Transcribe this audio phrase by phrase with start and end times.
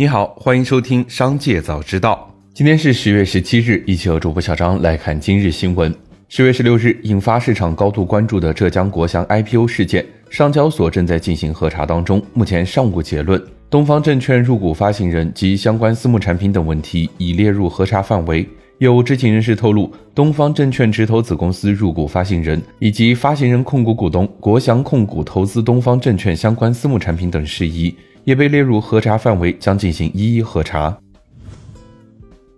[0.00, 2.32] 你好，欢迎收听《商界早知道》。
[2.54, 5.94] 今天是十月十七日，一起和主播小张来看今日新闻。
[6.30, 13.38] 十月十六日，引发市场高度关注的浙江国祥 IPO 事件，上交所正在进行核查当中，目前尚无结论。
[13.68, 18.48] 东方证券入股发行人及相关私募产品等问题已列入核查范围。
[18.80, 27.94] 有知情人士透露，东方证券直投子公司入股发行人以及发行人控股股东国祥控股投资东方证券相关私募产品等事宜。
[28.24, 30.96] 也被列入核查范围，将进行一一核查。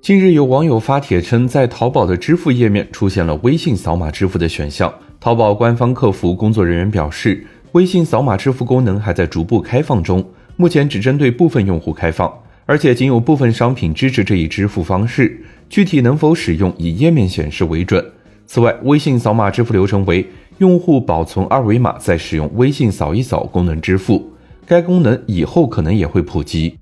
[0.00, 4.92] 近日，有网友发帖称，在淘宝的支付页面出现了微信扫码支付的选项。
[5.18, 10.24] 淘宝官方客服工作人员表示，微信扫码支付功能还在逐步开放中，
[10.56, 12.32] 目前只针对部分用户开放，
[12.66, 18.04] 而且仅有部分商品支持这一支付方式，具体能否使用以页面显示为准。
[18.46, 20.26] 此外，微信扫码支付流程为
[20.58, 24.30] 用户保存二维码，再使用微信扫一扫功能支付。
[24.66, 26.78] 该功能以后可能也会普及。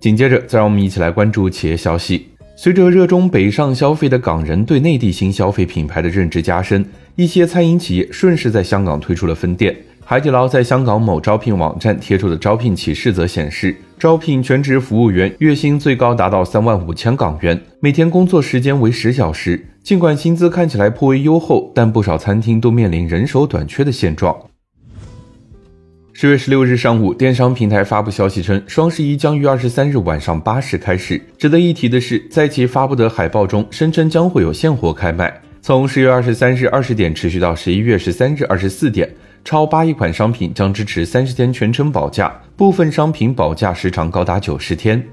[0.00, 2.28] 紧接着，再让我们一起来关注企业消息。
[2.56, 6.84] 随着热衷北上消费的港人对内地新消费品牌的认知加深，
[7.16, 9.74] 一些餐饮企业顺势在香港推出了分店。
[10.04, 19.64] 海底捞在香港某招聘网站贴出的招聘启事则显示，招聘全职服务员，月薪最高达到三万五千港元，每天工作时间为十小时。
[19.82, 24.36] 尽管薪资看起来颇为优厚，但不少餐厅都面临人手短缺的现状。
[26.12, 31.20] 十月十六日上午，电商平台发布消息称，双十一将于二十三日晚上八时开始。
[31.38, 39.08] 值得一提的是，在其发布的海报中，声称将会有现货开卖，从十月二十三日二十点持续到十一月十三日二十四点。
[39.44, 45.04] 超八亿款商品将支持三十天全程保价，部分商品保价时长高达九十天。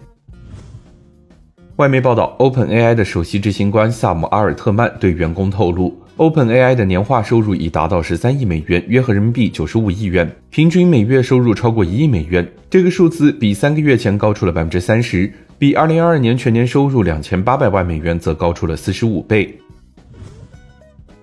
[1.77, 5.97] 外媒报道，OpenAI 的首席执行官萨姆阿尔特曼对员工透露。
[6.17, 12.47] OpenAI 的年化收入已达到十三亿美元，约合人民币九十五亿元，平均每月收入超过一亿美元。
[12.69, 19.57] 这个数字比三个月前高出了百分之三十，比二零二二年全年收入两千八百万美元则高出了四十五倍。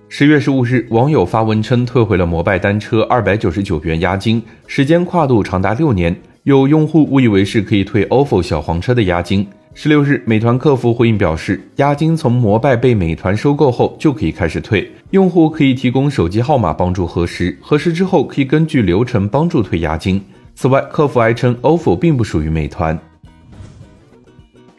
[0.09, 6.15] 十月十五日，网友发文称退回了摩拜单车二百九十九元押金，时间跨度长达六年。
[6.43, 9.45] 有用户误以为是可以退 ofo 小黄车的押金。
[9.73, 20.23] 十六日，美团客服回应表示，押金从摩拜被美团收购后就可以开始退，用户可以提供手机号码帮助核实，核实之后可以根据流程帮助退押金。
[20.55, 22.97] 此外，客服还称，ofo 并不属于美团。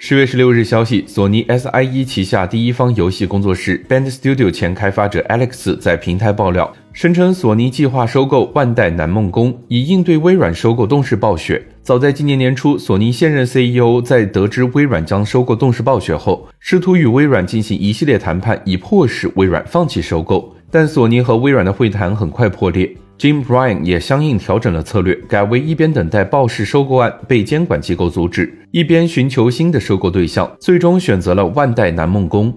[0.00, 11.60] 十月十六日，消息，索尼 SIE 旗下第一方游戏工作室 Band Studio 前开发者 Alex 在平台爆料，声称索尼计划收购万代南梦宫，以应对微软收购动视暴雪。
[11.82, 22.88] 早在今年年初，索尼现任 CEO 在得知微软将收购动视暴雪后，试图与微软进行一系列谈判，以迫使微软放弃收购，但索尼和微软的会谈很快破裂。
[23.18, 32.56] Jim Bryan 也相应调整了策略，改为一边等待暴氏收购案被监管机构阻止，一边寻求新的收购对象，最终选择了万代南梦宫。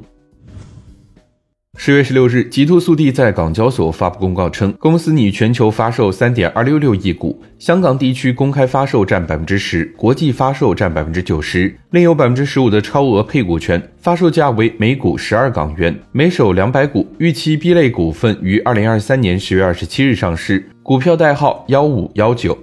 [1.78, 17.08] 十月十六日，极兔速递在港交所发布公告称，公司拟全球发售三点二六六亿股，香港地区公开发售占百分之十，国际发售占百分之九十，另有百分之十五的超额配股权，发售价为每股十二港元，每手两百股。
[17.18, 22.58] 预期 B 类股份于二零二三年十月二十七日上市，股票代号幺五幺九。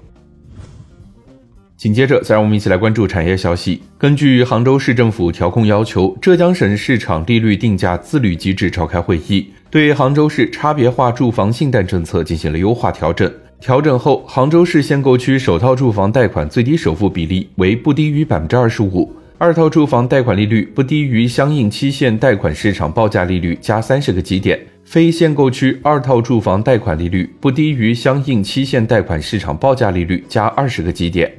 [1.78, 3.80] 紧接着，再让我们一起来关注产业消息。
[3.96, 13.32] 根据杭州市政府调控要求，浙江省市场利率定价自律机制召开会议，对杭州市差别化住房信贷政策进行了优化调整。
[13.60, 31.32] 调整后，杭州市限购区首套住房贷款最低首付比例为不低于百分之二十五，二套住房贷款利率不低于相应期限贷款市场报价利率加三十个基点；非限购区二套住房贷款利率不低于相应期限贷款市场报价利率加二十个基点。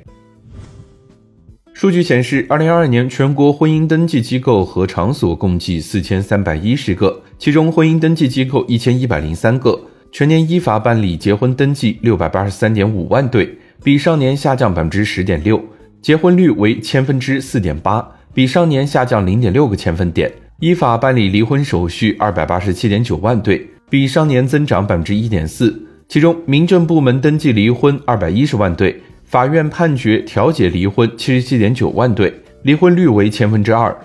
[1.80, 9.80] 数据显示，二零二二年全国婚姻登记机构和场所共计四千三百一十个，其中婚姻登记机构一千一百零三个，
[10.12, 15.64] 全年依法办理结婚登记六百八十三点五万对，比上年下降百分之十点六，
[16.02, 20.30] 结婚率为千分之四点八，比上年下降零点六个千分点。
[20.60, 29.02] 依法办理离婚手续二百八十七点九万对，比上年增长百分之一点四，其中民政部门登记离婚二百一十万对。
[29.30, 32.34] 法院判决调解离婚七十七点九万对，
[32.64, 33.96] 离婚率为千分之二。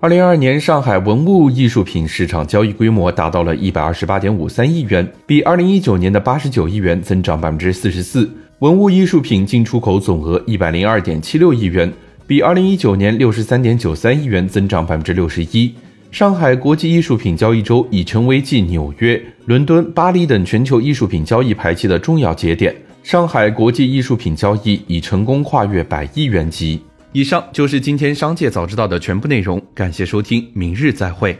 [0.00, 8.26] 二零二二年上海文物艺术品市场交易规模达到了一百二十八点五三亿元，比二零一九年的八十九亿元增长百分之四十四。
[8.60, 11.92] 文物艺术品进出口总额一百零二点七六亿元，
[12.26, 15.74] 比二零一九年六十三点九三亿元增长百分之六十一。
[16.10, 22.74] 上海国际艺术品交易周已成为继纽约、伦敦、巴黎等全球艺术品交易排期的重要节点。
[23.02, 26.80] 上海国际艺术品交易已成功跨越百亿元级。
[27.12, 31.36] 以上就是今天商界早知道的全部内容，感谢收听，明日再会。